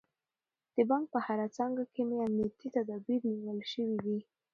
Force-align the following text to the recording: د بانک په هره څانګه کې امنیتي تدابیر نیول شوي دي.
د 0.75 0.77
بانک 0.89 1.05
په 1.13 1.19
هره 1.25 1.47
څانګه 1.57 1.83
کې 1.93 2.01
امنیتي 2.27 2.67
تدابیر 2.75 3.21
نیول 3.31 3.59
شوي 3.71 3.97
دي. 4.05 4.17